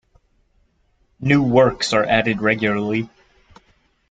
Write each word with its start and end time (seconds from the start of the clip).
New 1.19 1.43
works 1.43 1.93
are 1.93 2.05
added 2.05 2.41
regularly. 2.41 3.07